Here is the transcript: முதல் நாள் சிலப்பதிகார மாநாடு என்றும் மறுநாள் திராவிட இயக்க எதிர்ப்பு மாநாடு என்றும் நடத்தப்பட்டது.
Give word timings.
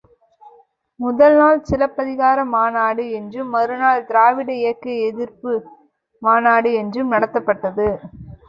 முதல் 0.99 1.35
நாள் 1.39 1.59
சிலப்பதிகார 1.67 2.45
மாநாடு 2.53 3.05
என்றும் 3.19 3.53
மறுநாள் 3.55 4.07
திராவிட 4.09 4.49
இயக்க 4.55 4.89
எதிர்ப்பு 5.07 5.53
மாநாடு 6.21 6.71
என்றும் 6.81 7.13
நடத்தப்பட்டது. 7.13 7.89